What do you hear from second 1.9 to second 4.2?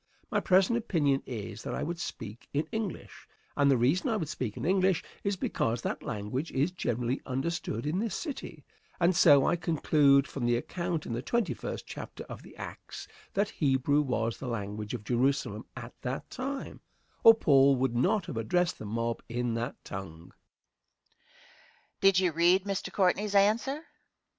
speak in English; and the reason I